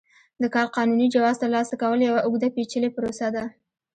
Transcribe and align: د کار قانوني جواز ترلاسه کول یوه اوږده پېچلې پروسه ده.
د 0.41 0.43
کار 0.53 0.67
قانوني 0.75 1.07
جواز 1.15 1.35
ترلاسه 1.43 1.73
کول 1.81 1.99
یوه 2.09 2.19
اوږده 2.25 2.47
پېچلې 2.55 2.89
پروسه 2.95 3.27
ده. 3.35 3.43